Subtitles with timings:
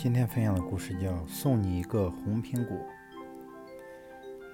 [0.00, 2.76] 今天分享的故事叫《送你一个红苹果》。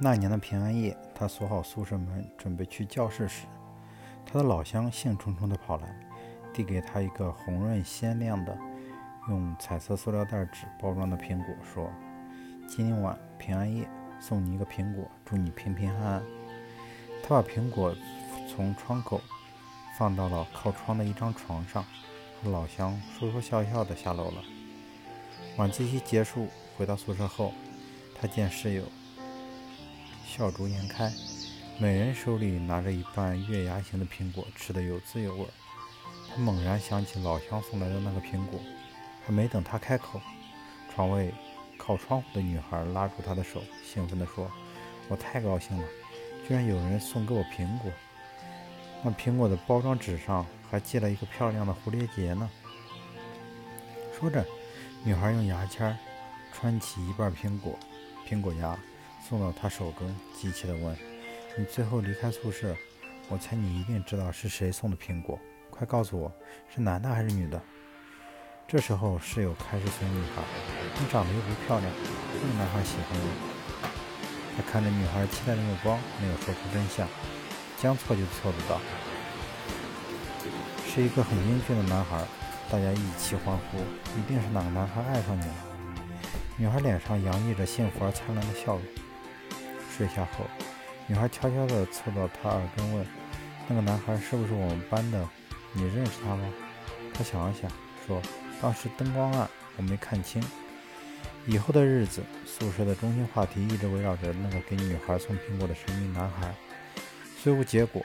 [0.00, 3.44] 那年的平安夜，他锁好宿舍门，准备去教室时，
[4.24, 5.94] 他的老乡兴冲冲地跑来，
[6.54, 8.56] 递给他一个红润鲜亮的、
[9.28, 11.92] 用彩色塑料袋纸包装的苹果，说
[12.66, 13.86] ：“今晚平安夜，
[14.18, 16.22] 送你一个苹果，祝你平平安安。”
[17.22, 17.94] 他把苹果
[18.48, 19.20] 从窗口
[19.98, 21.84] 放到了靠窗的一张床上，
[22.42, 24.42] 和老乡说说笑笑地下楼了。
[25.56, 27.52] 晚自习结束，回到宿舍后，
[28.20, 28.82] 他见室友
[30.26, 31.12] 笑逐颜开，
[31.78, 35.46] 每人手里拿着一半月牙形的苹果，吃的有滋有味。
[36.28, 38.58] 他猛然想起老乡送来的那个苹果，
[39.24, 40.20] 还没等他开口，
[40.92, 41.32] 床位
[41.78, 44.50] 靠窗户的女孩拉住他的手，兴奋地说
[45.06, 45.84] ：“我太高兴了，
[46.48, 47.92] 居然有人送给我苹果！
[49.04, 52.50] 那苹果的包装纸上还系了一个漂亮的蝴蝶结呢。”
[54.18, 54.44] 说着。
[55.06, 55.94] 女孩用牙签
[56.50, 57.78] 穿起一半苹果，
[58.26, 58.74] 苹果牙
[59.28, 60.96] 送到他手中，急切地问
[61.58, 62.74] ：“你最后离开宿舍，
[63.28, 65.38] 我猜你一定知道是谁送的苹果，
[65.68, 66.32] 快告诉我，
[66.74, 67.60] 是男的还是女的？”
[68.66, 70.42] 这时候室友开始损女孩
[70.98, 73.28] ：“你长得又不漂亮，没有男孩喜欢你。”
[74.56, 77.06] 他看着女孩期待的目光，没有说出真相，
[77.76, 78.80] 将错就错的道
[80.88, 82.26] ：“是一个很英俊的男孩。”
[82.70, 83.78] 大家一起欢呼，
[84.18, 85.54] 一定是哪个男孩爱上你了。
[86.56, 88.82] 女孩脸上洋溢着幸福而灿烂的笑容。
[89.96, 90.44] 睡下后，
[91.06, 93.06] 女孩悄悄地凑到他耳边问
[93.68, 95.28] ：“那个男孩是不是我们班的？
[95.72, 96.52] 你认识他吗？”
[97.14, 97.70] 他想了想，
[98.06, 98.20] 说
[98.60, 100.42] ：“当时灯光暗，我没看清。”
[101.46, 106.52] 以后的日子，宿舍的中心话题一直围绕着那个给女孩送苹果的神秘男孩。
[107.40, 108.02] 虽无结果，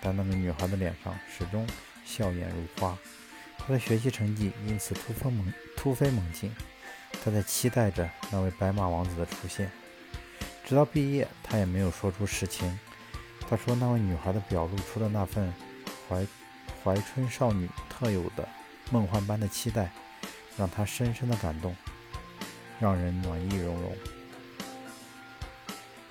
[0.00, 1.66] 但那个女孩的脸上始终
[2.04, 2.96] 笑颜如花。
[3.68, 6.50] 他的学习成绩因此突飞猛突飞猛进，
[7.22, 9.70] 他在期待着那位白马王子的出现。
[10.64, 12.78] 直到毕业，他也没有说出实情。
[13.46, 15.52] 他说，那位女孩的表露出的那份
[16.08, 16.26] 怀
[16.82, 18.48] 怀春少女特有的
[18.90, 19.92] 梦幻般的期待，
[20.56, 21.76] 让他深深的感动，
[22.80, 23.92] 让人暖意融融。